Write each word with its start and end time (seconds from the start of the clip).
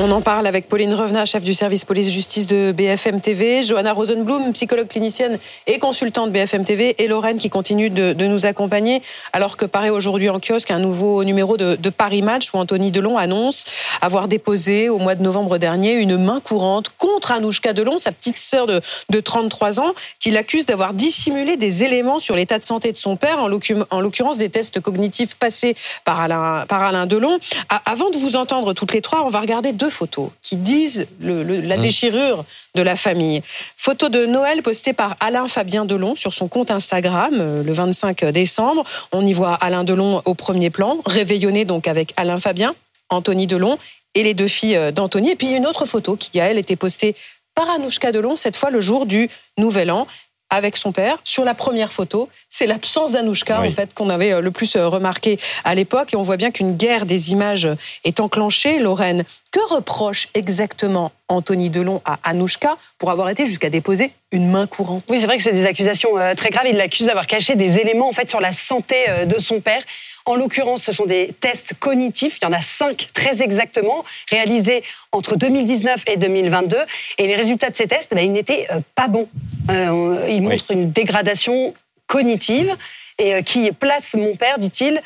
On 0.00 0.12
en 0.12 0.20
parle 0.20 0.46
avec 0.46 0.68
Pauline 0.68 0.94
Revenat, 0.94 1.24
chef 1.24 1.42
du 1.42 1.52
service 1.52 1.84
police-justice 1.84 2.46
de 2.46 2.70
BFM 2.70 3.20
TV, 3.20 3.64
Johanna 3.64 3.92
Rosenblum, 3.92 4.52
psychologue 4.52 4.86
clinicienne 4.86 5.40
et 5.66 5.80
consultante 5.80 6.30
BFM 6.30 6.62
TV, 6.62 6.94
et 7.02 7.08
Lorraine 7.08 7.36
qui 7.36 7.50
continue 7.50 7.90
de, 7.90 8.12
nous 8.12 8.46
accompagner, 8.46 9.02
alors 9.32 9.56
que 9.56 9.66
paraît 9.66 9.90
aujourd'hui 9.90 10.28
en 10.28 10.38
kiosque 10.38 10.70
un 10.70 10.78
nouveau 10.78 11.24
numéro 11.24 11.56
de, 11.56 11.90
Paris 11.90 12.22
Match 12.22 12.54
où 12.54 12.58
Anthony 12.58 12.92
Delon 12.92 13.18
annonce 13.18 13.64
avoir 14.00 14.28
déposé 14.28 14.88
au 14.88 14.98
mois 14.98 15.16
de 15.16 15.22
novembre 15.24 15.58
dernier 15.58 15.94
une 15.94 16.16
main 16.16 16.38
courante 16.38 16.90
contre 16.96 17.32
Anouchka 17.32 17.72
Delon, 17.72 17.98
sa 17.98 18.12
petite 18.12 18.38
sœur 18.38 18.68
de, 18.68 18.80
de 19.10 19.18
33 19.18 19.80
ans, 19.80 19.94
qui 20.20 20.30
l'accuse 20.30 20.64
d'avoir 20.64 20.94
dissimulé 20.94 21.56
des 21.56 21.82
éléments 21.82 22.20
sur 22.20 22.36
l'état 22.36 22.60
de 22.60 22.64
santé 22.64 22.92
de 22.92 22.96
son 22.96 23.16
père, 23.16 23.40
en 23.40 24.00
l'occurrence 24.00 24.38
des 24.38 24.48
tests 24.48 24.78
cognitifs 24.78 25.34
passés 25.34 25.74
par 26.04 26.20
Alain, 26.20 26.66
par 26.68 26.84
Alain 26.84 27.06
Delon. 27.06 27.40
Avant 27.84 28.10
de 28.10 28.18
vous 28.18 28.36
entendre 28.36 28.74
toutes 28.74 28.92
les 28.92 29.00
trois, 29.00 29.24
on 29.24 29.28
va 29.28 29.40
regarder 29.40 29.72
deux 29.72 29.87
photos 29.90 30.30
qui 30.42 30.56
disent 30.56 31.06
la 31.20 31.76
mmh. 31.76 31.80
déchirure 31.82 32.44
de 32.74 32.82
la 32.82 32.96
famille. 32.96 33.42
Photo 33.76 34.08
de 34.08 34.26
Noël 34.26 34.62
postée 34.62 34.92
par 34.92 35.16
Alain 35.20 35.48
Fabien 35.48 35.84
Delon 35.84 36.16
sur 36.16 36.34
son 36.34 36.48
compte 36.48 36.70
Instagram 36.70 37.34
euh, 37.40 37.62
le 37.62 37.72
25 37.72 38.26
décembre. 38.26 38.84
On 39.12 39.24
y 39.24 39.32
voit 39.32 39.54
Alain 39.54 39.84
Delon 39.84 40.22
au 40.24 40.34
premier 40.34 40.70
plan, 40.70 40.98
réveillonné 41.06 41.64
donc 41.64 41.88
avec 41.88 42.12
Alain 42.16 42.40
Fabien, 42.40 42.74
Anthony 43.10 43.46
Delon 43.46 43.78
et 44.14 44.22
les 44.22 44.34
deux 44.34 44.48
filles 44.48 44.76
euh, 44.76 44.92
d'Anthony. 44.92 45.30
Et 45.30 45.36
puis 45.36 45.50
une 45.50 45.66
autre 45.66 45.86
photo 45.86 46.16
qui, 46.16 46.40
a 46.40 46.46
elle, 46.46 46.58
été 46.58 46.76
postée 46.76 47.14
par 47.54 47.68
Anouchka 47.70 48.12
Delon, 48.12 48.36
cette 48.36 48.56
fois 48.56 48.70
le 48.70 48.80
jour 48.80 49.06
du 49.06 49.28
Nouvel 49.56 49.90
An 49.90 50.06
avec 50.50 50.76
son 50.76 50.92
père. 50.92 51.18
Sur 51.24 51.44
la 51.44 51.54
première 51.54 51.92
photo, 51.92 52.28
c'est 52.48 52.66
l'absence 52.66 53.12
d'Anouchka 53.12 53.60
en 53.60 53.70
fait 53.70 53.94
qu'on 53.94 54.08
avait 54.08 54.32
euh, 54.32 54.40
le 54.40 54.50
plus 54.50 54.76
euh, 54.76 54.88
remarqué 54.88 55.38
à 55.64 55.74
l'époque 55.74 56.14
et 56.14 56.16
on 56.16 56.22
voit 56.22 56.36
bien 56.36 56.50
qu'une 56.50 56.76
guerre 56.76 57.06
des 57.06 57.32
images 57.32 57.68
est 58.04 58.20
enclenchée. 58.20 58.78
Lorraine, 58.78 59.24
que 59.50 59.60
reproche 59.72 60.28
exactement 60.34 61.12
Anthony 61.28 61.70
Delon 61.70 62.00
à 62.04 62.18
Anouchka 62.22 62.76
pour 62.98 63.10
avoir 63.10 63.28
été 63.28 63.46
jusqu'à 63.46 63.70
déposer 63.70 64.12
une 64.32 64.50
main 64.50 64.66
courante? 64.66 65.04
Oui, 65.08 65.20
c'est 65.20 65.26
vrai 65.26 65.36
que 65.36 65.42
c'est 65.42 65.52
des 65.52 65.66
accusations 65.66 66.16
euh, 66.18 66.34
très 66.34 66.50
graves. 66.50 66.66
Il 66.68 66.76
l'accuse 66.76 67.06
d'avoir 67.06 67.26
caché 67.26 67.54
des 67.54 67.78
éléments 67.78 68.08
en 68.08 68.12
fait 68.12 68.30
sur 68.30 68.40
la 68.40 68.52
santé 68.52 69.06
de 69.26 69.38
son 69.38 69.60
père. 69.60 69.82
En 70.28 70.36
l'occurrence, 70.36 70.82
ce 70.82 70.92
sont 70.92 71.06
des 71.06 71.30
tests 71.40 71.72
cognitifs. 71.80 72.36
Il 72.42 72.44
y 72.44 72.48
en 72.48 72.52
a 72.52 72.60
cinq 72.60 73.08
très 73.14 73.40
exactement, 73.40 74.04
réalisés 74.30 74.82
entre 75.10 75.36
2019 75.36 76.02
et 76.06 76.18
2022. 76.18 76.76
Et 77.16 77.26
les 77.26 77.34
résultats 77.34 77.70
de 77.70 77.76
ces 77.76 77.88
tests, 77.88 78.14
ben, 78.14 78.22
ils 78.22 78.32
n'étaient 78.32 78.66
euh, 78.70 78.80
pas 78.94 79.08
bons. 79.08 79.26
Euh, 79.70 80.26
ils 80.28 80.42
montrent 80.42 80.70
une 80.70 80.90
dégradation 80.90 81.74
cognitive 82.06 82.74
et 83.18 83.34
euh, 83.34 83.42
qui 83.42 83.70
place 83.72 84.14
mon 84.14 84.36
père, 84.36 84.58
dit-il, 84.58 85.02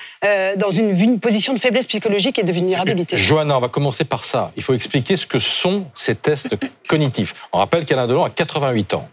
dans 0.56 0.70
une, 0.70 1.18
position 1.20 1.54
de 1.54 1.58
faiblesse 1.58 1.86
psychologique 1.86 2.38
et 2.38 2.42
de 2.42 2.52
vulnérabilité. 2.52 3.16
Johanna, 3.16 3.56
on 3.56 3.60
va 3.60 3.68
commencer 3.68 4.04
par 4.04 4.24
ça. 4.24 4.52
Il 4.56 4.62
faut 4.62 4.74
expliquer 4.74 5.16
ce 5.16 5.26
que 5.26 5.38
sont 5.38 5.86
ces 5.94 6.14
tests 6.14 6.48
cognitifs. 6.88 7.34
On 7.52 7.58
rappelle 7.58 7.84
qu'Alain 7.84 8.06
Delon 8.06 8.24
a 8.24 8.30
88 8.30 8.94
ans. 8.94 9.08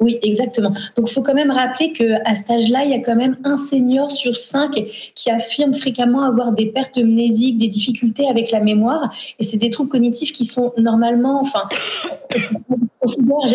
Oui, 0.00 0.18
exactement. 0.22 0.72
Donc, 0.96 1.10
il 1.10 1.12
faut 1.12 1.22
quand 1.22 1.34
même 1.34 1.50
rappeler 1.50 1.92
que 1.92 2.14
à 2.24 2.34
cet 2.34 2.50
âge-là, 2.50 2.84
il 2.84 2.90
y 2.90 2.94
a 2.94 3.00
quand 3.00 3.16
même 3.16 3.36
un 3.44 3.56
senior 3.56 4.10
sur 4.10 4.36
cinq 4.36 4.84
qui 5.14 5.30
affirme 5.30 5.74
fréquemment 5.74 6.22
avoir 6.22 6.52
des 6.52 6.66
pertes 6.66 6.98
mnésiques, 6.98 7.58
des 7.58 7.68
difficultés 7.68 8.28
avec 8.28 8.50
la 8.50 8.60
mémoire. 8.60 9.12
Et 9.38 9.44
c'est 9.44 9.56
des 9.56 9.70
troubles 9.70 9.90
cognitifs 9.90 10.32
qui 10.32 10.44
sont 10.44 10.72
normalement, 10.76 11.40
enfin, 11.40 11.64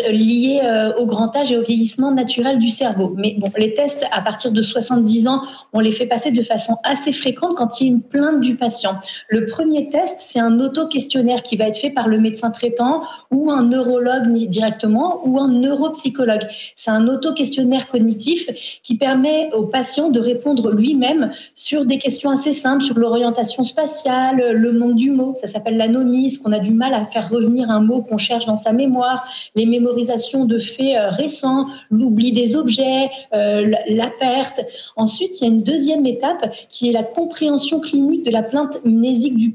liés 0.09 0.61
euh, 0.63 0.93
au 0.97 1.05
grand 1.05 1.35
âge 1.35 1.51
et 1.51 1.57
au 1.57 1.63
vieillissement 1.63 2.11
naturel 2.11 2.59
du 2.59 2.69
cerveau. 2.69 3.13
Mais 3.15 3.35
bon, 3.37 3.51
les 3.57 3.73
tests 3.73 4.05
à 4.11 4.21
partir 4.21 4.51
de 4.51 4.61
70 4.61 5.27
ans, 5.27 5.41
on 5.73 5.79
les 5.79 5.91
fait 5.91 6.05
passer 6.05 6.31
de 6.31 6.41
façon 6.41 6.75
assez 6.83 7.11
fréquente 7.11 7.55
quand 7.55 7.79
il 7.79 7.87
y 7.87 7.89
a 7.89 7.93
une 7.93 8.01
plainte 8.01 8.41
du 8.41 8.55
patient. 8.55 8.99
Le 9.29 9.45
premier 9.45 9.89
test, 9.89 10.15
c'est 10.19 10.39
un 10.39 10.59
auto-questionnaire 10.59 11.41
qui 11.41 11.57
va 11.57 11.67
être 11.67 11.77
fait 11.77 11.89
par 11.89 12.07
le 12.07 12.19
médecin 12.19 12.51
traitant 12.51 13.01
ou 13.31 13.51
un 13.51 13.63
neurologue 13.63 14.31
directement 14.47 15.21
ou 15.25 15.39
un 15.39 15.49
neuropsychologue. 15.49 16.32
C'est 16.75 16.91
un 16.91 17.07
auto-questionnaire 17.07 17.87
cognitif 17.87 18.49
qui 18.83 18.97
permet 18.97 19.51
au 19.53 19.63
patient 19.63 20.09
de 20.09 20.19
répondre 20.19 20.71
lui-même 20.71 21.31
sur 21.53 21.85
des 21.85 21.97
questions 21.97 22.29
assez 22.29 22.53
simples, 22.53 22.83
sur 22.83 22.97
l'orientation 22.99 23.63
spatiale, 23.63 24.51
le 24.51 24.71
manque 24.71 24.95
du 24.95 25.11
mot, 25.11 25.33
ça 25.35 25.47
s'appelle 25.47 25.77
l'anomie, 25.77 26.31
qu'on 26.43 26.51
a 26.51 26.59
du 26.59 26.73
mal 26.73 26.93
à 26.93 27.05
faire 27.05 27.29
revenir 27.29 27.69
un 27.69 27.81
mot 27.81 28.01
qu'on 28.01 28.17
cherche 28.17 28.45
dans 28.45 28.55
sa 28.55 28.73
mémoire, 28.73 29.25
les 29.55 29.65
mémorisations 29.65 30.45
de 30.45 30.57
faits 30.57 30.95
euh, 30.95 31.09
récents, 31.09 31.67
l'oubli 31.89 32.31
des 32.31 32.55
objets, 32.55 33.09
euh, 33.33 33.71
la 33.87 34.09
perte. 34.09 34.61
Ensuite, 34.95 35.39
il 35.39 35.43
y 35.43 35.47
a 35.47 35.53
une 35.53 35.63
deuxième 35.63 36.05
étape 36.05 36.53
qui 36.69 36.89
est 36.89 36.91
la 36.91 37.03
compréhension 37.03 37.79
clinique 37.79 38.23
de 38.25 38.31
la 38.31 38.43
plainte 38.43 38.79
mnésique 38.85 39.37
du, 39.37 39.53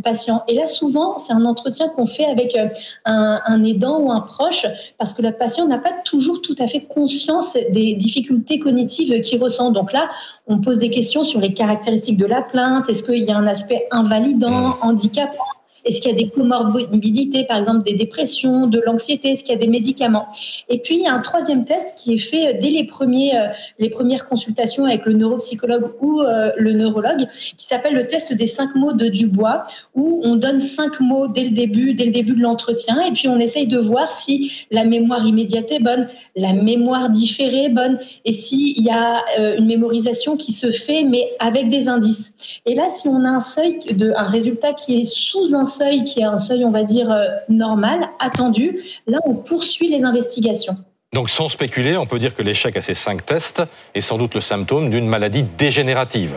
patient. 0.00 0.42
Et 0.48 0.54
là, 0.54 0.66
souvent, 0.66 1.18
c'est 1.18 1.32
un 1.32 1.44
entretien 1.44 1.88
qu'on 1.88 2.06
fait 2.06 2.26
avec 2.26 2.56
euh, 2.56 2.68
un, 3.04 3.40
un 3.44 3.64
aidant 3.64 4.00
ou 4.00 4.12
un 4.12 4.20
proche 4.20 4.66
parce 4.98 5.14
que 5.14 5.22
le 5.22 5.32
patient 5.32 5.66
n'a 5.66 5.78
pas 5.78 5.92
toujours 6.04 6.19
toujours 6.20 6.42
tout 6.42 6.56
à 6.58 6.66
fait 6.66 6.82
conscience 6.82 7.56
des 7.70 7.94
difficultés 7.94 8.58
cognitives 8.58 9.22
qu'il 9.22 9.42
ressent. 9.42 9.70
Donc 9.70 9.90
là, 9.92 10.10
on 10.46 10.58
pose 10.58 10.78
des 10.78 10.90
questions 10.90 11.24
sur 11.24 11.40
les 11.40 11.54
caractéristiques 11.54 12.18
de 12.18 12.26
la 12.26 12.42
plainte. 12.42 12.90
Est-ce 12.90 13.02
qu'il 13.02 13.24
y 13.24 13.30
a 13.30 13.38
un 13.38 13.46
aspect 13.46 13.86
invalidant, 13.90 14.68
mmh. 14.68 14.74
handicapant? 14.82 15.59
Est-ce 15.84 16.00
qu'il 16.00 16.10
y 16.10 16.14
a 16.14 16.16
des 16.16 16.28
comorbidités, 16.28 17.44
par 17.44 17.58
exemple 17.58 17.84
des 17.84 17.94
dépressions, 17.94 18.66
de 18.66 18.80
l'anxiété? 18.80 19.30
Est-ce 19.30 19.44
qu'il 19.44 19.54
y 19.54 19.56
a 19.56 19.60
des 19.60 19.68
médicaments? 19.68 20.26
Et 20.68 20.78
puis, 20.78 20.96
il 20.96 21.02
y 21.02 21.06
a 21.06 21.14
un 21.14 21.20
troisième 21.20 21.64
test 21.64 21.96
qui 21.96 22.14
est 22.14 22.18
fait 22.18 22.54
dès 22.54 22.70
les, 22.70 22.84
premiers, 22.84 23.36
euh, 23.36 23.46
les 23.78 23.90
premières 23.90 24.28
consultations 24.28 24.84
avec 24.84 25.06
le 25.06 25.14
neuropsychologue 25.14 25.92
ou 26.00 26.22
euh, 26.22 26.50
le 26.56 26.72
neurologue, 26.72 27.26
qui 27.56 27.66
s'appelle 27.66 27.94
le 27.94 28.06
test 28.06 28.34
des 28.34 28.46
cinq 28.46 28.74
mots 28.74 28.92
de 28.92 29.08
Dubois, 29.08 29.66
où 29.94 30.20
on 30.24 30.36
donne 30.36 30.60
cinq 30.60 31.00
mots 31.00 31.28
dès 31.28 31.44
le 31.44 31.50
début, 31.50 31.94
dès 31.94 32.04
le 32.04 32.12
début 32.12 32.34
de 32.34 32.42
l'entretien, 32.42 33.00
et 33.02 33.12
puis 33.12 33.28
on 33.28 33.38
essaye 33.38 33.66
de 33.66 33.78
voir 33.78 34.08
si 34.10 34.66
la 34.70 34.84
mémoire 34.84 35.24
immédiate 35.26 35.70
est 35.70 35.80
bonne, 35.80 36.08
la 36.36 36.52
mémoire 36.52 37.10
différée 37.10 37.64
est 37.64 37.70
bonne, 37.70 37.98
et 38.24 38.32
s'il 38.32 38.82
y 38.82 38.90
a 38.90 39.22
euh, 39.38 39.56
une 39.56 39.66
mémorisation 39.66 40.36
qui 40.36 40.52
se 40.52 40.70
fait, 40.70 41.04
mais 41.04 41.32
avec 41.38 41.68
des 41.68 41.88
indices. 41.88 42.34
Et 42.66 42.74
là, 42.74 42.84
si 42.90 43.08
on 43.08 43.24
a 43.24 43.28
un 43.28 43.40
seuil, 43.40 43.78
de, 43.90 44.12
un 44.16 44.24
résultat 44.24 44.72
qui 44.72 45.00
est 45.00 45.04
sous 45.04 45.54
un 45.54 45.64
seuil 45.70 46.04
qui 46.04 46.20
est 46.20 46.24
un 46.24 46.36
seuil, 46.36 46.64
on 46.66 46.70
va 46.70 46.82
dire, 46.82 47.10
euh, 47.10 47.24
normal, 47.48 48.10
attendu, 48.18 48.80
là, 49.06 49.18
on 49.24 49.34
poursuit 49.34 49.88
les 49.88 50.04
investigations. 50.04 50.76
Donc 51.14 51.30
sans 51.30 51.48
spéculer, 51.48 51.96
on 51.96 52.06
peut 52.06 52.18
dire 52.18 52.34
que 52.34 52.42
l'échec 52.42 52.76
à 52.76 52.82
ces 52.82 52.94
cinq 52.94 53.24
tests 53.24 53.62
est 53.94 54.00
sans 54.00 54.18
doute 54.18 54.34
le 54.34 54.40
symptôme 54.40 54.90
d'une 54.90 55.08
maladie 55.08 55.44
dégénérative. 55.56 56.34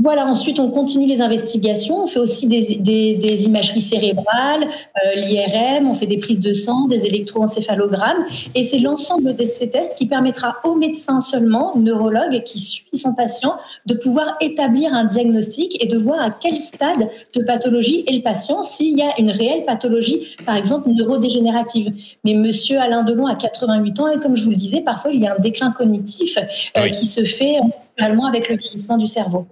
Voilà, 0.00 0.26
ensuite 0.26 0.60
on 0.60 0.70
continue 0.70 1.08
les 1.08 1.20
investigations, 1.20 2.04
on 2.04 2.06
fait 2.06 2.20
aussi 2.20 2.46
des, 2.46 2.76
des, 2.76 3.16
des 3.16 3.46
imageries 3.46 3.80
cérébrales, 3.80 4.62
euh, 4.62 5.14
l'IRM, 5.16 5.88
on 5.88 5.94
fait 5.94 6.06
des 6.06 6.18
prises 6.18 6.38
de 6.38 6.52
sang, 6.52 6.86
des 6.86 7.06
électroencéphalogrammes, 7.06 8.24
et 8.54 8.62
c'est 8.62 8.78
l'ensemble 8.78 9.34
de 9.34 9.42
ces 9.42 9.70
tests 9.70 9.98
qui 9.98 10.06
permettra 10.06 10.58
au 10.62 10.76
médecin 10.76 11.18
seulement, 11.18 11.76
neurologue, 11.76 12.44
qui 12.44 12.60
suit 12.60 12.86
son 12.92 13.12
patient, 13.12 13.56
de 13.86 13.94
pouvoir 13.94 14.36
établir 14.40 14.94
un 14.94 15.04
diagnostic 15.04 15.82
et 15.82 15.88
de 15.88 15.98
voir 15.98 16.20
à 16.20 16.30
quel 16.30 16.60
stade 16.60 17.08
de 17.34 17.42
pathologie 17.42 18.04
est 18.06 18.12
le 18.12 18.22
patient, 18.22 18.62
s'il 18.62 18.96
y 18.96 19.02
a 19.02 19.18
une 19.18 19.32
réelle 19.32 19.64
pathologie, 19.64 20.36
par 20.46 20.54
exemple 20.54 20.90
neurodégénérative. 20.90 21.92
Mais 22.24 22.34
monsieur 22.34 22.78
Alain 22.78 23.02
Delon 23.02 23.26
a 23.26 23.34
88 23.34 23.98
ans, 23.98 24.06
et 24.06 24.20
comme 24.20 24.36
je 24.36 24.44
vous 24.44 24.50
le 24.50 24.56
disais, 24.56 24.82
parfois 24.82 25.10
il 25.10 25.20
y 25.20 25.26
a 25.26 25.34
un 25.34 25.40
déclin 25.40 25.72
cognitif 25.72 26.38
euh, 26.76 26.88
qui 26.88 27.04
se 27.04 27.24
fait 27.24 27.56
naturellement 27.98 28.26
avec 28.26 28.48
le 28.48 28.56
vieillissement 28.56 28.96
du 28.96 29.08
cerveau. 29.08 29.44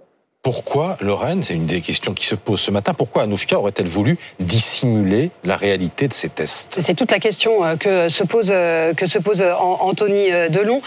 Pourquoi, 0.47 0.95
Lorraine, 1.01 1.43
c'est 1.43 1.55
une 1.55 1.65
des 1.65 1.81
questions 1.81 2.13
qui 2.13 2.25
se 2.25 2.33
pose 2.33 2.61
ce 2.61 2.71
matin, 2.71 2.93
pourquoi 2.93 3.23
Anouchka 3.23 3.59
aurait-elle 3.59 3.87
voulu 3.87 4.17
dissimuler 4.39 5.29
la 5.43 5.57
réalité 5.57 6.07
de 6.07 6.13
ces 6.13 6.29
tests? 6.29 6.79
C'est 6.81 6.93
toute 6.93 7.11
la 7.11 7.19
question 7.19 7.65
euh, 7.65 7.75
que 7.75 8.07
se 8.07 8.23
pose, 8.23 8.47
euh, 8.49 8.93
que 8.93 9.07
se 9.07 9.19
pose 9.19 9.41
euh, 9.41 9.53
Anthony 9.53 10.29
Delon. 10.49 10.81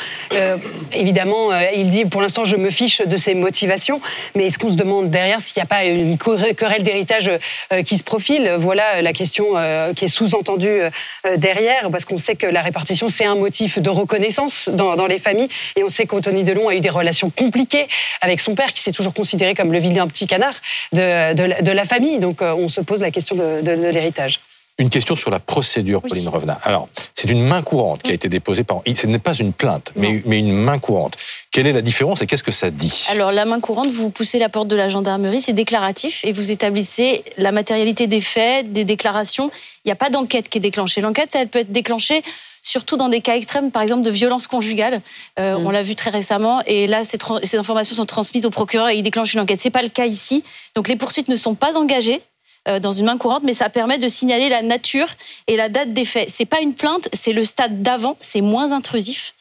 évidemment, 0.95 1.51
il 1.77 1.91
dit 1.91 2.07
pour 2.07 2.23
l'instant 2.23 2.45
je 2.45 2.57
me 2.57 2.71
fiche 2.71 3.03
de 3.03 3.17
ses 3.19 3.35
motivations, 3.35 4.01
mais 4.35 4.47
est-ce 4.47 4.59
qu'on 4.59 4.71
se 4.71 4.77
demande 4.77 5.11
derrière 5.11 5.43
s'il 5.43 5.61
n'y 5.61 5.65
a 5.65 5.67
pas 5.67 5.85
une 5.85 6.17
querelle 6.17 6.83
d'héritage 6.83 7.31
qui 7.85 7.99
se 7.99 8.03
profile? 8.03 8.55
Voilà 8.59 9.03
la 9.03 9.13
question 9.13 9.55
qui 9.95 10.07
est 10.07 10.09
sous-entendue 10.09 10.81
derrière, 11.37 11.91
parce 11.91 12.07
qu'on 12.07 12.19
sait 12.19 12.37
que 12.37 12.47
la 12.47 12.63
répartition 12.63 13.09
c'est 13.09 13.27
un 13.27 13.37
motif 13.37 13.79
de 13.79 13.91
reconnaissance 13.91 14.71
dans, 14.73 14.97
dans 14.97 15.07
les 15.07 15.19
familles, 15.19 15.49
et 15.77 15.85
on 15.85 15.91
sait 15.91 16.07
qu'Anthony 16.07 16.45
Delon 16.45 16.69
a 16.69 16.75
eu 16.75 16.81
des 16.81 16.89
relations 16.89 17.31
compliquées 17.31 17.89
avec 18.23 18.41
son 18.41 18.55
père, 18.55 18.73
qui 18.73 18.81
s'est 18.81 18.93
toujours 18.93 19.13
considéré 19.13 19.40
comme 19.57 19.73
le 19.73 19.79
vilain 19.79 20.07
petit 20.07 20.27
canard 20.27 20.55
de, 20.93 21.71
la 21.73 21.85
famille. 21.85 22.19
Donc 22.19 22.43
euh, 22.43 22.55
on 22.55 22.69
se 22.69 22.81
pose 22.81 23.01
la 23.01 23.11
question 23.11 23.37
de, 23.37 23.91
l'héritage. 23.91 24.41
Une 24.81 24.89
question 24.89 25.15
sur 25.15 25.31
la 25.31 25.41
procédure, 25.41 26.01
Pauline 26.01 26.29
Revenat. 26.29 26.59
Alors, 26.63 26.89
c'est 27.15 27.31
une 27.31 27.43
main 27.43 27.61
courante 27.61 28.03
qui 28.03 28.13
a 28.13 28.15
été 28.15 28.31
déposée 28.31 28.65
par. 28.65 28.81
Ce 28.95 29.07
n'est 29.07 29.19
pas 29.19 29.35
une 29.35 29.53
plainte, 29.53 29.93
mais, 29.95 30.23
mais, 30.25 30.39
une 30.39 30.53
main 30.53 30.79
courante. 30.79 31.19
Quelle 31.51 31.67
est 31.67 31.75
la 31.75 31.83
différence 31.83 32.23
et 32.23 32.27
qu'est-ce 32.27 32.43
que 32.43 32.51
ça 32.51 32.71
dit? 32.71 33.07
Alors, 33.11 33.31
la 33.31 33.45
main 33.45 33.61
courante, 33.61 33.91
vous 33.91 34.09
poussez 34.09 34.39
la 34.39 34.49
porte 34.49 34.69
de 34.69 34.77
la 34.77 34.89
gendarmerie, 34.89 35.43
c'est 35.43 35.53
déclaratif 35.53 36.25
et 36.25 36.33
vous 36.33 36.51
établissez 36.51 37.25
la 37.37 37.53
matérialité 37.53 38.07
des 38.07 38.23
faits, 38.23 38.73
des 38.73 38.85
déclarations. 38.85 39.51
Il 39.85 39.89
n'y 39.89 39.93
a 39.93 39.97
pas 39.97 40.09
d'enquête 40.09 40.49
qui 40.49 40.57
est 40.57 40.63
déclenchée. 40.63 41.03
L'enquête, 41.03 41.35
elle 41.35 41.49
peut 41.49 41.59
être 41.59 41.73
déclenchée 41.73 42.23
surtout 42.63 42.97
dans 42.97 43.11
des 43.11 43.21
cas 43.21 43.37
extrêmes, 43.37 43.71
par 43.71 43.83
exemple 43.83 44.03
de 44.03 44.11
violence 44.11 44.47
conjugale. 44.47 45.03
Euh, 45.39 45.59
mm. 45.59 45.67
On 45.67 45.71
l'a 45.71 45.83
vu 45.83 45.95
très 45.95 46.09
récemment. 46.09 46.63
Et 46.67 46.87
là, 46.87 47.05
ces, 47.05 47.19
ces, 47.43 47.59
informations 47.59 47.97
sont 47.97 48.07
transmises 48.07 48.47
au 48.47 48.51
procureur 48.51 48.89
et 48.89 48.97
il 48.97 49.03
déclenche 49.03 49.35
une 49.35 49.41
enquête. 49.41 49.61
C'est 49.61 49.69
pas 49.69 49.83
le 49.83 49.89
cas 49.89 50.07
ici. 50.07 50.43
Donc 50.75 50.89
les 50.89 50.97
poursuites 50.97 51.29
ne 51.29 51.37
sont 51.37 51.55
pas 51.55 51.77
engagées. 51.77 52.23
Dans 52.67 52.93
une 52.93 53.07
main 53.07 53.19
courante, 53.19 53.43
mais 53.43 53.55
ça 53.55 53.69
permet 53.69 53.99
de 53.99 54.09
signaler 54.09 54.49
la 54.49 54.63
nature 54.63 55.09
et 55.47 55.57
la 55.57 55.69
date 55.69 55.93
des 55.93 56.05
faits. 56.05 56.29
C'est 56.31 56.45
pas 56.45 56.61
une 56.61 56.75
plainte, 56.75 57.09
c'est 57.13 57.33
le 57.33 57.45
stade 57.45 57.83
d'avant, 57.83 58.17
c'est 58.21 58.43
moins 58.43 58.73
intrusif. 58.73 59.35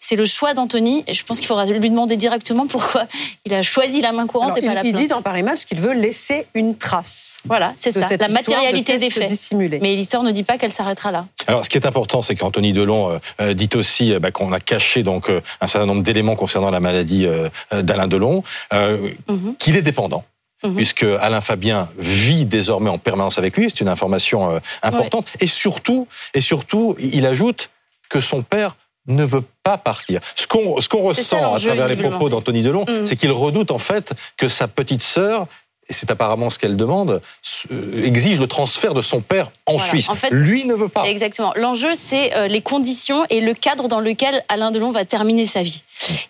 C'est 0.00 0.16
le 0.16 0.24
choix 0.24 0.54
d'Anthony. 0.54 1.04
Et 1.06 1.14
je 1.14 1.24
pense 1.24 1.38
qu'il 1.38 1.46
faudra 1.46 1.66
lui 1.66 1.90
demander 1.90 2.16
directement 2.16 2.66
pourquoi 2.66 3.06
il 3.44 3.54
a 3.54 3.62
choisi 3.62 4.00
la 4.00 4.12
main 4.12 4.26
courante 4.26 4.56
et 4.56 4.60
pas 4.60 4.66
il, 4.66 4.74
la 4.74 4.80
plainte. 4.80 4.86
Il 4.86 4.94
dit 4.94 5.08
dans 5.08 5.22
Paris 5.22 5.42
Match 5.42 5.64
qu'il 5.64 5.80
veut 5.80 5.92
laisser 5.92 6.46
une 6.54 6.76
trace. 6.76 7.38
Voilà, 7.44 7.72
c'est 7.76 7.92
ça. 7.92 8.08
La 8.16 8.28
matérialité 8.28 8.96
des 8.96 9.10
faits. 9.10 9.30
Mais 9.52 9.94
l'histoire 9.94 10.22
ne 10.22 10.30
dit 10.30 10.42
pas 10.42 10.58
qu'elle 10.58 10.72
s'arrêtera 10.72 11.12
là. 11.12 11.26
Alors, 11.46 11.64
ce 11.64 11.70
qui 11.70 11.78
est 11.78 11.86
important, 11.86 12.22
c'est 12.22 12.34
qu'Anthony 12.34 12.72
Delon 12.72 13.10
euh, 13.10 13.18
euh, 13.40 13.54
dit 13.54 13.70
aussi 13.74 14.12
euh, 14.12 14.18
bah, 14.18 14.30
qu'on 14.30 14.52
a 14.52 14.60
caché 14.60 15.02
donc 15.02 15.30
un 15.60 15.66
certain 15.66 15.86
nombre 15.86 16.02
d'éléments 16.02 16.36
concernant 16.36 16.70
la 16.70 16.80
maladie 16.80 17.26
d'Alain 17.72 18.08
Delon, 18.08 18.42
mhm. 18.72 19.56
qu'il 19.58 19.76
est 19.76 19.82
dépendant. 19.82 20.24
Mhm. 20.66 20.76
puisque 20.76 21.04
Alain 21.04 21.40
Fabien 21.40 21.88
vit 21.98 22.46
désormais 22.46 22.90
en 22.90 22.98
permanence 22.98 23.38
avec 23.38 23.56
lui, 23.56 23.70
c'est 23.70 23.80
une 23.80 23.88
information 23.88 24.60
importante. 24.82 25.26
Et 25.40 25.46
surtout, 25.46 26.06
et 26.34 26.40
surtout, 26.40 26.94
il 26.98 27.26
ajoute 27.26 27.70
que 28.08 28.20
son 28.20 28.42
père 28.42 28.76
ne 29.06 29.24
veut 29.24 29.44
pas 29.62 29.78
partir. 29.78 30.20
Ce 30.34 30.46
qu'on 30.46 30.80
ce 30.80 30.88
qu'on 30.88 31.02
ressent 31.02 31.54
à 31.54 31.58
travers 31.58 31.88
les 31.88 31.96
propos 31.96 32.28
d'Anthony 32.28 32.62
Delon, 32.62 32.84
mm. 32.84 33.06
c'est 33.06 33.16
qu'il 33.16 33.30
redoute 33.30 33.70
en 33.70 33.78
fait 33.78 34.14
que 34.36 34.48
sa 34.48 34.68
petite 34.68 35.02
sœur 35.02 35.46
et 35.88 35.92
c'est 35.92 36.10
apparemment 36.10 36.50
ce 36.50 36.58
qu'elle 36.58 36.76
demande, 36.76 37.22
euh, 37.70 38.04
exige 38.04 38.40
le 38.40 38.46
transfert 38.48 38.94
de 38.94 39.02
son 39.02 39.20
père 39.20 39.52
en 39.66 39.78
Suisse. 39.78 40.08
En 40.08 40.14
fait, 40.14 40.30
Lui 40.30 40.64
ne 40.64 40.74
veut 40.74 40.88
pas. 40.88 41.04
Exactement. 41.04 41.52
L'enjeu, 41.56 41.90
c'est 41.94 42.34
euh, 42.36 42.46
les 42.46 42.60
conditions 42.60 43.24
et 43.30 43.40
le 43.40 43.52
cadre 43.52 43.88
dans 43.88 43.98
lequel 43.98 44.44
Alain 44.48 44.70
Delon 44.70 44.92
va 44.92 45.04
terminer 45.04 45.44
sa 45.44 45.62
vie. 45.62 45.82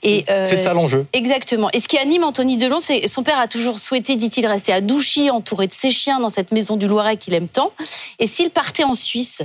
Et 0.02 0.24
euh, 0.30 0.46
c'est 0.46 0.56
ça 0.56 0.72
l'enjeu. 0.72 1.06
Exactement. 1.12 1.68
Et 1.74 1.80
ce 1.80 1.88
qui 1.88 1.98
anime 1.98 2.24
Anthony 2.24 2.56
Delon, 2.56 2.80
c'est 2.80 3.06
son 3.08 3.22
père 3.22 3.38
a 3.38 3.46
toujours 3.46 3.78
souhaité, 3.78 4.16
dit-il, 4.16 4.46
rester 4.46 4.72
à 4.72 4.80
Douchy, 4.80 5.30
entouré 5.30 5.66
de 5.66 5.74
ses 5.74 5.90
chiens 5.90 6.18
dans 6.18 6.30
cette 6.30 6.50
maison 6.50 6.76
du 6.76 6.86
Loiret 6.86 7.18
qu'il 7.18 7.34
aime 7.34 7.48
tant. 7.48 7.72
Et 8.18 8.26
s'il 8.26 8.50
partait 8.50 8.84
en 8.84 8.94
Suisse, 8.94 9.42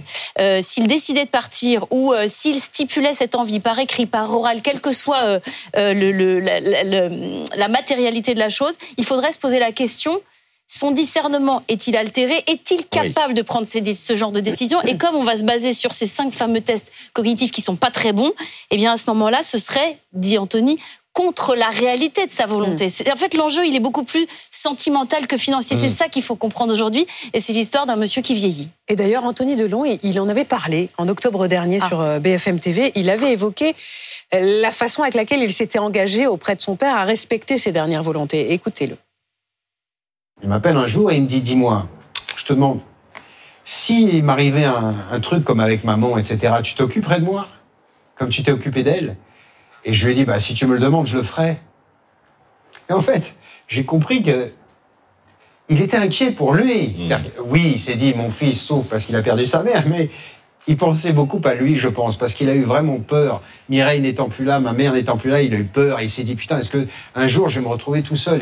s'il 0.61 0.88
décidait 0.88 1.25
de 1.25 1.29
partir 1.29 1.85
ou 1.91 2.13
s'il 2.27 2.59
stipulait 2.59 3.13
cette 3.13 3.35
envie 3.35 3.59
par 3.59 3.77
écrit, 3.79 4.05
par 4.05 4.33
oral, 4.33 4.61
quelle 4.61 4.79
que 4.79 4.91
soit 4.91 5.39
le, 5.75 6.39
la 6.39 7.67
matérialité 7.67 8.33
de 8.33 8.39
la 8.39 8.49
chose, 8.49 8.73
il 8.97 9.05
faudrait 9.05 9.31
se 9.31 9.39
poser 9.39 9.59
la 9.59 9.71
question 9.71 10.21
son 10.73 10.91
discernement 10.91 11.63
est-il 11.68 11.97
altéré? 11.97 12.45
Est-il 12.47 12.85
capable 12.85 13.33
de 13.33 13.41
prendre 13.41 13.68
ce 13.68 14.15
genre 14.15 14.31
de 14.31 14.39
décision? 14.39 14.81
Et 14.83 14.97
comme 14.97 15.15
on 15.15 15.23
va 15.23 15.35
se 15.35 15.44
baser 15.44 15.73
sur 15.73 15.91
ces 15.91 16.06
cinq 16.06 16.31
fameux 16.31 16.62
tests 16.62 16.94
cognitifs 17.12 17.51
qui 17.51 17.59
sont 17.59 17.75
pas 17.75 17.91
très 17.91 18.13
bons, 18.13 18.31
eh 18.69 18.77
bien 18.77 18.94
à 18.94 18.97
ce 18.97 19.09
moment-là, 19.09 19.44
ce 19.44 19.57
serait, 19.57 20.00
dit 20.13 20.38
Anthony, 20.38 20.77
contre 21.12 21.56
la 21.56 21.68
réalité 21.68 22.25
de 22.25 22.31
sa 22.31 22.45
volonté. 22.45 22.88
Mm. 22.88 23.12
En 23.12 23.15
fait, 23.18 23.33
l'enjeu, 23.33 23.65
il 23.65 23.75
est 23.75 23.81
beaucoup 23.81 24.06
plus 24.06 24.25
sentimental 24.50 25.27
que 25.27 25.35
financier. 25.35 25.75
C'est 25.75 25.89
mm. 25.89 25.95
ça 25.95 26.07
qu'il 26.07 26.23
faut 26.23 26.38
comprendre 26.38 26.71
aujourd'hui. 26.71 27.06
Et 27.33 27.41
c'est 27.41 27.51
l'histoire 27.51 27.85
d'un 27.85 27.97
monsieur 27.97 28.21
qui 28.21 28.33
vieillit. 28.33 28.69
Et 28.88 28.95
d'ailleurs, 28.95 29.25
Anthony 29.25 29.57
Delon, 29.57 29.83
il 30.01 30.19
en 30.21 30.29
avait 30.29 30.45
parlé 30.45 30.88
en 30.97 31.09
octobre 31.09 31.50
dernier 31.50 31.79
ah. 31.81 31.88
sur 31.89 32.00
euh, 32.00 32.19
BFM 32.19 32.62
TV. 32.62 32.94
Il 32.95 33.09
avait 33.09 33.33
évoqué 33.33 33.75
euh, 34.33 34.62
la 34.62 34.71
façon 34.71 35.01
avec 35.01 35.15
laquelle 35.15 35.44
il 35.44 35.51
s'était 35.51 35.79
engagé 35.79 36.27
auprès 36.27 36.56
de 36.56 36.62
son 36.62 36.77
père 36.77 36.95
à 36.95 37.03
respecter 37.03 37.57
ses 37.57 37.74
dernières 37.74 38.03
volontés. 38.03 38.53
Écoutez-le. 38.53 38.95
Il 40.43 40.49
m'appelle 40.49 40.77
un 40.77 40.88
jour 40.88 41.11
et 41.11 41.17
il 41.17 41.23
me 41.23 41.27
dit, 41.27 41.41
dis-moi, 41.41 41.88
je 42.35 42.45
te 42.45 42.53
demande, 42.53 42.79
s'il 43.63 44.23
m'arrivait 44.23 44.65
un, 44.65 45.19
truc 45.19 45.43
comme 45.43 45.59
avec 45.59 45.83
maman, 45.83 46.17
etc., 46.17 46.55
tu 46.63 46.75
t'occuperais 46.75 47.19
de 47.19 47.25
moi 47.25 47.47
Comme 48.15 48.29
tu 48.29 48.41
t'es 48.43 48.51
occupé 48.51 48.83
d'elle? 48.83 49.17
Et 49.85 49.93
je 49.93 50.05
lui 50.05 50.13
ai 50.13 50.15
dit, 50.15 50.25
bah, 50.25 50.39
si 50.39 50.53
tu 50.53 50.65
me 50.65 50.73
le 50.73 50.79
demandes, 50.79 51.05
je 51.05 51.17
le 51.17 51.23
ferai. 51.23 51.59
Et 52.89 52.93
en 52.93 53.01
fait, 53.01 53.35
j'ai 53.67 53.85
compris 53.85 54.23
que 54.23 54.51
il 55.69 55.81
était 55.81 55.97
inquiet 55.97 56.31
pour 56.31 56.53
lui. 56.53 56.89
Mmh. 56.89 57.15
Oui, 57.45 57.71
il 57.73 57.79
s'est 57.79 57.95
dit, 57.95 58.13
mon 58.13 58.29
fils 58.29 58.61
souffre 58.61 58.89
parce 58.89 59.05
qu'il 59.05 59.15
a 59.15 59.21
perdu 59.21 59.45
sa 59.45 59.63
mère, 59.63 59.83
mais 59.88 60.09
il 60.67 60.75
pensait 60.75 61.13
beaucoup 61.13 61.41
à 61.45 61.53
lui, 61.53 61.77
je 61.77 61.88
pense, 61.88 62.17
parce 62.17 62.33
qu'il 62.33 62.49
a 62.49 62.55
eu 62.55 62.63
vraiment 62.63 62.99
peur. 62.99 63.41
Mireille 63.69 64.01
n'étant 64.01 64.27
plus 64.27 64.43
là, 64.43 64.59
ma 64.59 64.73
mère 64.73 64.93
n'étant 64.93 65.17
plus 65.17 65.29
là, 65.29 65.41
il 65.41 65.53
a 65.53 65.57
eu 65.57 65.63
peur. 65.63 66.01
il 66.01 66.09
s'est 66.09 66.23
dit, 66.23 66.35
putain, 66.35 66.59
est-ce 66.59 66.71
que 66.71 66.85
un 67.15 67.27
jour 67.27 67.47
je 67.47 67.59
vais 67.59 67.65
me 67.65 67.71
retrouver 67.71 68.01
tout 68.01 68.15
seul? 68.17 68.41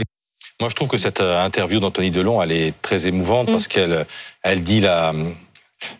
Moi, 0.59 0.69
je 0.69 0.75
trouve 0.75 0.89
que 0.89 0.97
cette 0.97 1.21
euh, 1.21 1.43
interview 1.43 1.79
d'Anthony 1.79 2.11
Delon, 2.11 2.41
elle 2.41 2.51
est 2.51 2.73
très 2.81 3.07
émouvante 3.07 3.49
mm. 3.49 3.51
parce 3.51 3.67
qu'elle 3.67 4.05
elle 4.43 4.63
dit 4.63 4.81
la, 4.81 5.13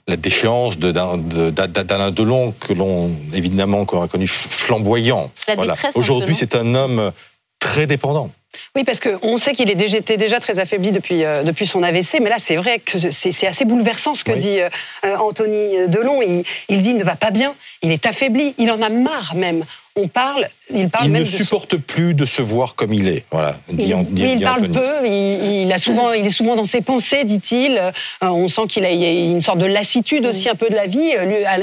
la 0.07 0.17
déchéance 0.17 0.77
d'Alain 0.77 2.11
Delon 2.11 2.53
que 2.59 2.73
l'on 2.73 3.11
évidemment 3.33 3.85
qu'on 3.85 4.01
a 4.01 4.07
connu 4.07 4.27
flamboyant. 4.27 5.31
Voilà. 5.55 5.75
Aujourd'hui, 5.95 6.35
c'est 6.35 6.55
un 6.55 6.75
homme 6.75 7.11
très 7.59 7.87
dépendant. 7.87 8.31
Oui, 8.75 8.83
parce 8.83 8.99
qu'on 8.99 9.37
sait 9.37 9.53
qu'il 9.53 9.69
était 9.69 10.17
déjà 10.17 10.39
très 10.39 10.59
affaibli 10.59 10.91
depuis, 10.91 11.23
euh, 11.23 11.43
depuis 11.43 11.67
son 11.67 11.83
AVC, 11.83 12.19
mais 12.19 12.29
là, 12.29 12.37
c'est 12.39 12.55
vrai 12.55 12.79
que 12.79 13.11
c'est 13.11 13.47
assez 13.47 13.63
bouleversant 13.63 14.15
ce 14.15 14.23
que 14.23 14.31
dit 14.31 14.59
euh, 14.59 15.17
Anthony 15.17 15.87
Delon. 15.87 16.21
Il, 16.21 16.43
il 16.67 16.81
dit 16.81 16.89
il 16.89 16.97
ne 16.97 17.03
va 17.03 17.15
pas 17.15 17.31
bien, 17.31 17.55
il 17.83 17.91
est 17.91 18.05
affaibli, 18.05 18.55
il 18.57 18.71
en 18.71 18.81
a 18.81 18.89
marre 18.89 19.35
même 19.35 19.65
on 19.99 20.07
parle, 20.07 20.49
il 20.73 20.89
parle 20.89 21.07
il 21.07 21.11
ne 21.11 21.25
supporte 21.25 21.77
plus 21.77 22.13
de 22.13 22.25
se 22.25 22.41
voir 22.41 22.75
comme 22.75 22.93
il 22.93 23.07
est. 23.07 23.25
Voilà. 23.31 23.55
il, 23.71 23.81
il 23.81 24.41
parle 24.41 24.69
peu. 24.69 25.05
Il, 25.05 25.71
a 25.71 25.77
souvent, 25.77 26.13
il 26.13 26.25
est 26.25 26.31
souvent 26.31 26.55
dans 26.55 26.65
ses 26.65 26.81
pensées, 26.81 27.23
dit-il. 27.23 27.77
Euh, 27.77 27.91
on 28.21 28.47
sent 28.47 28.67
qu'il 28.69 28.85
a, 28.85 28.91
une 28.91 29.41
sorte 29.41 29.59
de 29.59 29.65
lassitude 29.65 30.25
aussi 30.25 30.49
un 30.49 30.55
peu 30.55 30.69
de 30.69 30.75
la 30.75 30.87
vie. 30.87 31.13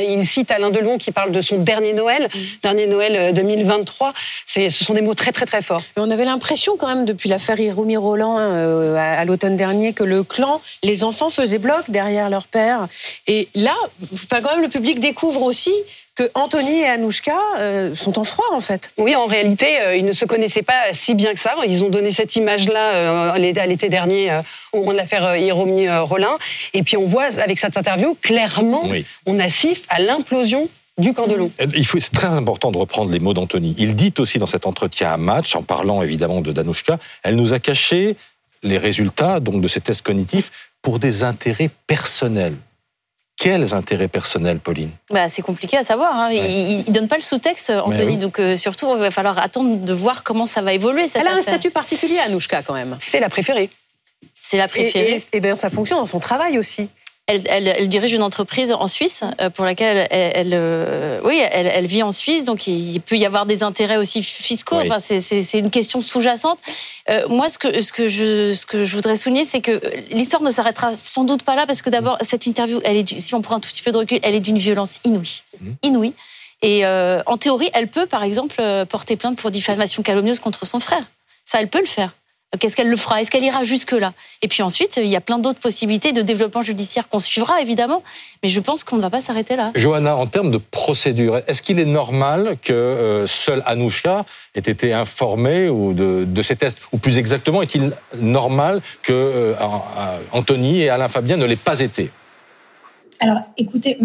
il 0.08 0.26
cite 0.26 0.50
Alain 0.50 0.70
Delon 0.70 0.98
qui 0.98 1.12
parle 1.12 1.32
de 1.32 1.40
son 1.40 1.58
dernier 1.58 1.92
Noël, 1.92 2.28
dernier 2.62 2.86
Noël 2.86 3.34
2023. 3.34 4.12
Euh, 4.56 4.70
ce 4.70 4.84
sont 4.84 4.94
des 4.94 5.02
mots 5.02 5.14
très 5.14 5.32
très 5.32 5.46
très 5.46 5.62
forts. 5.62 5.82
on 5.96 6.10
avait 6.10 6.24
l'impression 6.24 6.76
quand 6.76 6.88
même 6.88 7.04
depuis 7.04 7.28
l'affaire 7.28 7.58
Hiroumi 7.58 7.96
Roland 7.96 8.36
euh, 8.38 8.96
à, 8.96 9.24
l'automne 9.24 9.56
dernier 9.56 9.92
que 9.92 10.04
le 10.04 10.22
clan, 10.22 10.60
les 10.82 11.04
enfants 11.04 11.30
faisaient 11.30 11.58
bloc 11.58 11.90
derrière 11.90 12.28
leur 12.30 12.46
père. 12.46 12.88
Et 13.26 13.48
là, 13.54 13.74
enfin 14.12 14.40
quand 14.42 14.52
même 14.52 14.62
le 14.62 14.68
public 14.68 15.00
découvre 15.00 15.42
aussi 15.42 15.72
que 16.16 16.24
Anthony 16.34 16.80
et 16.80 16.86
Anouchka 16.86 17.38
euh, 17.58 17.94
sont 17.94 18.18
en 18.18 18.24
froid 18.24 18.46
en 18.52 18.60
fait. 18.60 18.90
Oui, 18.96 19.14
en 19.14 19.26
réalité, 19.26 19.80
euh, 19.80 19.96
ils 19.96 20.04
ne 20.04 20.14
se 20.14 20.24
connaissaient 20.24 20.62
pas 20.62 20.92
si 20.92 21.14
bien 21.14 21.34
que 21.34 21.40
ça. 21.40 21.54
Ils 21.68 21.84
ont 21.84 21.90
donné 21.90 22.10
cette 22.10 22.34
image-là 22.34 23.34
euh, 23.34 23.38
l'été 23.38 23.88
dernier 23.88 24.40
au 24.72 24.78
moment 24.78 24.92
de 24.92 24.96
l'affaire 24.96 25.36
Hiromi 25.36 25.88
Rollin. 25.88 26.38
Et 26.72 26.82
puis 26.82 26.96
on 26.96 27.06
voit 27.06 27.24
avec 27.24 27.58
cette 27.58 27.76
interview 27.76 28.16
clairement, 28.20 28.88
on 29.26 29.38
assiste 29.38 29.86
à 29.90 30.00
l'implosion 30.00 30.68
du 30.98 31.12
Candelon. 31.12 31.50
Il 31.74 31.84
faut, 31.84 32.00
c'est 32.00 32.14
très 32.14 32.28
important 32.28 32.72
de 32.72 32.78
reprendre 32.78 33.12
les 33.12 33.18
mots 33.18 33.34
d'Anthony. 33.34 33.74
Il 33.76 33.94
dit 33.94 34.14
aussi 34.18 34.38
dans 34.38 34.46
cet 34.46 34.66
entretien 34.66 35.12
à 35.12 35.18
match, 35.18 35.54
en 35.54 35.62
parlant 35.62 36.02
évidemment 36.02 36.40
de 36.40 36.52
Danouchka, 36.52 36.98
elle 37.22 37.36
nous 37.36 37.52
a 37.52 37.58
caché 37.58 38.16
les 38.62 38.78
résultats 38.78 39.38
donc 39.40 39.60
de 39.60 39.68
ces 39.68 39.82
tests 39.82 40.00
cognitifs 40.00 40.50
pour 40.80 40.98
des 40.98 41.24
intérêts 41.24 41.70
personnels 41.86 42.56
quels 43.46 43.74
intérêts 43.74 44.08
personnels, 44.08 44.58
Pauline 44.58 44.90
bah, 45.08 45.28
C'est 45.28 45.42
compliqué 45.42 45.76
à 45.76 45.84
savoir. 45.84 46.12
Hein. 46.16 46.32
Il 46.32 46.78
ne 46.78 46.92
donne 46.92 47.06
pas 47.06 47.14
le 47.14 47.22
sous-texte, 47.22 47.70
Anthony. 47.70 48.16
Donc, 48.16 48.40
euh, 48.40 48.56
surtout, 48.56 48.92
il 48.92 48.98
va 48.98 49.12
falloir 49.12 49.38
attendre 49.38 49.76
de 49.76 49.92
voir 49.92 50.24
comment 50.24 50.46
ça 50.46 50.62
va 50.62 50.72
évoluer. 50.72 51.06
Cette 51.06 51.22
Elle 51.22 51.28
a 51.28 51.34
un 51.34 51.42
statut 51.42 51.70
particulier, 51.70 52.18
Anouchka, 52.18 52.62
quand 52.62 52.74
même. 52.74 52.96
C'est 53.00 53.20
la 53.20 53.28
préférée. 53.28 53.70
C'est 54.34 54.58
la 54.58 54.66
préférée. 54.66 55.22
Et, 55.32 55.36
et 55.36 55.40
d'ailleurs, 55.40 55.56
ça 55.56 55.70
fonctionne 55.70 55.98
dans 55.98 56.06
son 56.06 56.18
travail 56.18 56.58
aussi. 56.58 56.88
Elle, 57.28 57.42
elle, 57.46 57.66
elle, 57.66 57.88
dirige 57.88 58.12
une 58.12 58.22
entreprise 58.22 58.72
en 58.72 58.86
Suisse 58.86 59.24
euh, 59.40 59.50
pour 59.50 59.64
laquelle 59.64 60.06
elle, 60.12 60.30
elle 60.32 60.50
euh, 60.54 61.20
oui, 61.24 61.40
elle, 61.50 61.66
elle, 61.66 61.86
vit 61.86 62.04
en 62.04 62.12
Suisse, 62.12 62.44
donc 62.44 62.68
il 62.68 63.00
peut 63.00 63.16
y 63.16 63.26
avoir 63.26 63.46
des 63.46 63.64
intérêts 63.64 63.96
aussi 63.96 64.22
fiscaux. 64.22 64.76
Enfin, 64.76 65.00
c'est 65.00 65.58
une 65.58 65.70
question 65.70 66.00
sous-jacente. 66.00 66.60
Euh, 67.10 67.26
moi, 67.28 67.48
ce 67.48 67.58
que, 67.58 67.80
ce 67.82 67.92
que 67.92 68.06
je, 68.06 68.52
ce 68.52 68.64
que 68.64 68.84
je 68.84 68.94
voudrais 68.94 69.16
souligner, 69.16 69.42
c'est 69.42 69.60
que 69.60 69.80
l'histoire 70.12 70.40
ne 70.40 70.52
s'arrêtera 70.52 70.94
sans 70.94 71.24
doute 71.24 71.42
pas 71.42 71.56
là, 71.56 71.66
parce 71.66 71.82
que 71.82 71.90
d'abord, 71.90 72.16
cette 72.20 72.46
interview, 72.46 72.78
elle 72.84 72.96
est, 72.96 73.18
si 73.18 73.34
on 73.34 73.42
prend 73.42 73.56
un 73.56 73.60
tout 73.60 73.70
petit 73.70 73.82
peu 73.82 73.90
de 73.90 73.98
recul, 73.98 74.20
elle 74.22 74.36
est 74.36 74.40
d'une 74.40 74.58
violence 74.58 75.00
inouïe, 75.04 75.42
mmh. 75.60 75.70
inouïe. 75.82 76.14
Et 76.62 76.86
euh, 76.86 77.22
en 77.26 77.38
théorie, 77.38 77.70
elle 77.74 77.88
peut, 77.88 78.06
par 78.06 78.22
exemple, 78.22 78.62
porter 78.88 79.16
plainte 79.16 79.36
pour 79.36 79.50
diffamation 79.50 80.04
calomnieuse 80.04 80.38
contre 80.38 80.64
son 80.64 80.78
frère. 80.78 81.02
Ça, 81.44 81.60
elle 81.60 81.68
peut 81.68 81.80
le 81.80 81.86
faire. 81.86 82.14
Qu'est-ce 82.60 82.76
qu'elle 82.76 82.88
le 82.88 82.96
fera? 82.96 83.20
Est-ce 83.20 83.30
qu'elle 83.30 83.42
ira 83.42 83.64
jusque-là? 83.64 84.12
Et 84.40 84.48
puis 84.48 84.62
ensuite, 84.62 84.96
il 84.98 85.08
y 85.08 85.16
a 85.16 85.20
plein 85.20 85.38
d'autres 85.38 85.58
possibilités 85.58 86.12
de 86.12 86.22
développement 86.22 86.62
judiciaire 86.62 87.08
qu'on 87.08 87.18
suivra, 87.18 87.60
évidemment. 87.60 88.04
Mais 88.42 88.48
je 88.48 88.60
pense 88.60 88.84
qu'on 88.84 88.96
ne 88.96 89.02
va 89.02 89.10
pas 89.10 89.20
s'arrêter 89.20 89.56
là. 89.56 89.72
Johanna, 89.74 90.16
en 90.16 90.26
termes 90.26 90.52
de 90.52 90.58
procédure, 90.58 91.42
est-ce 91.48 91.60
qu'il 91.60 91.80
est 91.80 91.84
normal 91.84 92.56
que 92.62 92.72
euh, 92.72 93.26
seul 93.26 93.62
Anoucha 93.66 94.24
ait 94.54 94.60
été 94.60 94.92
informé 94.92 95.68
ou 95.68 95.92
de, 95.92 96.42
ces 96.42 96.54
tests? 96.54 96.78
Ou 96.92 96.98
plus 96.98 97.18
exactement, 97.18 97.62
est-il 97.62 97.92
normal 98.16 98.80
que 99.02 99.12
euh, 99.12 99.54
Anthony 100.30 100.82
et 100.82 100.88
Alain 100.88 101.08
Fabien 101.08 101.36
ne 101.36 101.44
l'aient 101.44 101.56
pas 101.56 101.80
été? 101.80 102.10
Alors, 103.20 103.40
écoutez, 103.58 103.98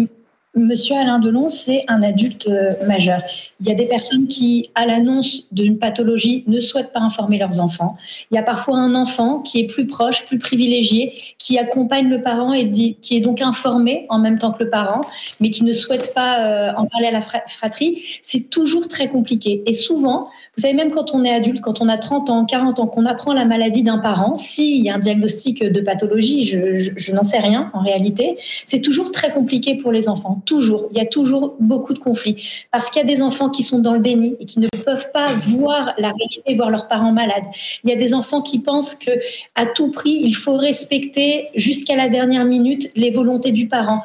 Monsieur 0.54 0.96
Alain 0.96 1.18
Delon, 1.18 1.48
c'est 1.48 1.86
un 1.88 2.02
adulte 2.02 2.46
euh, 2.46 2.74
majeur. 2.86 3.22
Il 3.60 3.68
y 3.68 3.72
a 3.72 3.74
des 3.74 3.86
personnes 3.86 4.26
qui, 4.26 4.68
à 4.74 4.84
l'annonce 4.84 5.48
d'une 5.50 5.78
pathologie, 5.78 6.44
ne 6.46 6.60
souhaitent 6.60 6.92
pas 6.92 7.00
informer 7.00 7.38
leurs 7.38 7.58
enfants. 7.58 7.96
Il 8.30 8.34
y 8.34 8.38
a 8.38 8.42
parfois 8.42 8.76
un 8.76 8.94
enfant 8.94 9.38
qui 9.38 9.60
est 9.60 9.66
plus 9.66 9.86
proche, 9.86 10.26
plus 10.26 10.38
privilégié, 10.38 11.14
qui 11.38 11.58
accompagne 11.58 12.10
le 12.10 12.22
parent 12.22 12.52
et 12.52 12.70
qui 12.70 13.16
est 13.16 13.20
donc 13.20 13.40
informé 13.40 14.04
en 14.10 14.18
même 14.18 14.38
temps 14.38 14.52
que 14.52 14.62
le 14.62 14.68
parent, 14.68 15.00
mais 15.40 15.48
qui 15.48 15.64
ne 15.64 15.72
souhaite 15.72 16.12
pas 16.12 16.40
euh, 16.40 16.72
en 16.76 16.84
parler 16.84 17.06
à 17.06 17.12
la 17.12 17.22
fratrie. 17.22 18.02
C'est 18.20 18.50
toujours 18.50 18.88
très 18.88 19.08
compliqué. 19.08 19.62
Et 19.64 19.72
souvent, 19.72 20.28
vous 20.56 20.60
savez, 20.60 20.74
même 20.74 20.90
quand 20.90 21.14
on 21.14 21.24
est 21.24 21.32
adulte, 21.32 21.62
quand 21.62 21.80
on 21.80 21.88
a 21.88 21.96
30 21.96 22.28
ans, 22.28 22.44
40 22.44 22.78
ans, 22.78 22.86
qu'on 22.88 23.06
apprend 23.06 23.32
la 23.32 23.46
maladie 23.46 23.84
d'un 23.84 23.96
parent, 23.96 24.36
s'il 24.36 24.84
y 24.84 24.90
a 24.90 24.96
un 24.96 24.98
diagnostic 24.98 25.64
de 25.64 25.80
pathologie, 25.80 26.44
je, 26.44 26.92
je 26.94 27.14
n'en 27.14 27.24
sais 27.24 27.38
rien 27.38 27.70
en 27.72 27.80
réalité, 27.80 28.36
c'est 28.66 28.82
toujours 28.82 29.12
très 29.12 29.32
compliqué 29.32 29.76
pour 29.76 29.92
les 29.92 30.10
enfants 30.10 30.41
Toujours. 30.44 30.88
Il 30.90 30.98
y 30.98 31.00
a 31.00 31.06
toujours 31.06 31.56
beaucoup 31.60 31.94
de 31.94 31.98
conflits. 31.98 32.66
Parce 32.70 32.90
qu'il 32.90 33.00
y 33.00 33.04
a 33.04 33.06
des 33.06 33.22
enfants 33.22 33.50
qui 33.50 33.62
sont 33.62 33.80
dans 33.80 33.94
le 33.94 34.00
déni 34.00 34.36
et 34.40 34.46
qui 34.46 34.60
ne 34.60 34.68
peuvent 34.68 35.10
pas 35.12 35.32
voir 35.34 35.94
la 35.98 36.10
réalité, 36.10 36.54
voir 36.56 36.70
leurs 36.70 36.88
parents 36.88 37.12
malades. 37.12 37.44
Il 37.84 37.90
y 37.90 37.92
a 37.92 37.96
des 37.96 38.14
enfants 38.14 38.42
qui 38.42 38.58
pensent 38.58 38.94
que 38.94 39.10
à 39.54 39.66
tout 39.66 39.90
prix, 39.90 40.20
il 40.22 40.34
faut 40.34 40.56
respecter 40.56 41.48
jusqu'à 41.54 41.96
la 41.96 42.08
dernière 42.08 42.44
minute 42.44 42.90
les 42.96 43.10
volontés 43.10 43.52
du 43.52 43.68
parent 43.68 44.02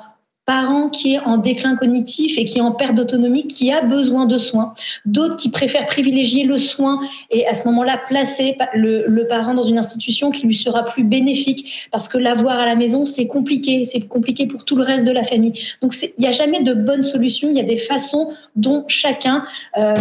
parent 0.48 0.88
qui 0.88 1.13
est 1.13 1.20
en 1.20 1.38
déclin 1.38 1.75
cognitif 1.75 2.38
et 2.38 2.46
qui 2.46 2.58
est 2.58 2.62
en 2.62 2.72
perte 2.72 2.96
d'autonomie, 2.96 3.46
qui 3.48 3.70
a 3.72 3.82
besoin 3.82 4.25
de 4.25 4.38
soins. 4.38 4.74
D'autres 5.06 5.36
qui 5.36 5.50
préfèrent 5.50 5.86
privilégier 5.86 6.46
le 6.46 6.58
soin 6.58 7.01
et 7.30 7.46
à 7.46 7.54
ce 7.54 7.66
moment-là 7.66 8.00
placer 8.08 8.58
le, 8.74 9.27
parent 9.27 9.54
dans 9.54 9.63
une 9.63 9.77
institution 9.77 10.32
qui 10.32 10.48
lui 10.48 10.56
sera 10.56 10.86
plus 10.86 11.04
bénéfique 11.04 11.89
parce 11.92 12.08
que 12.08 12.18
l'avoir 12.18 12.60
à 12.60 12.66
la 12.66 12.75
maison, 12.75 13.06
c'est 13.06 13.27
compliqué. 13.27 13.84
C'est 13.84 14.08
compliqué 14.08 14.48
pour 14.48 14.63
tout 14.63 14.77
le 14.77 14.84
reste 14.84 15.06
de 15.06 15.12
la 15.12 15.24
famille. 15.24 15.51
Donc 15.82 15.94
il 16.01 16.13
n'y 16.18 16.27
a 16.27 16.32
jamais 16.32 16.62
de 16.62 16.74
bonne 16.74 17.04
solution. 17.04 17.50
Il 17.51 17.58
y 17.58 17.62
a 17.62 17.66
des 17.66 17.77
façons 17.77 18.30
dont 18.56 18.86
chacun 18.88 19.44
euh, 19.77 19.96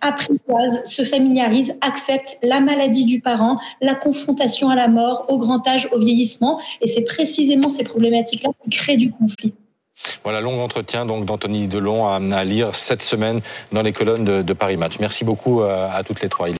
apprivoise, 0.00 0.84
se 0.86 1.04
familiarise, 1.04 1.76
accepte 1.82 2.36
la 2.42 2.58
maladie 2.58 3.04
du 3.04 3.20
parent, 3.20 3.60
la 3.80 3.94
confrontation 3.94 4.70
à 4.70 4.74
la 4.74 4.88
mort, 4.88 5.26
au 5.28 5.38
grand 5.38 5.64
âge, 5.68 5.88
au 5.92 6.00
vieillissement. 6.00 6.60
Et 6.80 6.88
c'est 6.88 7.04
précisément 7.04 7.70
ces 7.70 7.84
problématiques-là 7.84 8.50
qui 8.64 8.70
créent 8.70 8.96
du 8.96 9.12
conflit. 9.12 9.54
Voilà, 10.24 10.40
long 10.40 10.62
entretien 10.62 11.06
donc 11.06 11.24
d'Anthony 11.24 11.68
Delon 11.68 12.08
à, 12.08 12.44
lire 12.44 12.74
cette 12.74 13.02
semaine 13.02 13.40
dans 13.72 13.82
les 13.82 13.92
colonnes 13.92 14.24
de, 14.24 14.52
Paris 14.52 14.76
Match. 14.76 14.98
Merci 15.00 15.24
beaucoup 15.24 15.62
euh, 15.62 15.88
à 15.92 16.02
toutes 16.02 16.20
les 16.20 16.28
trois. 16.28 16.48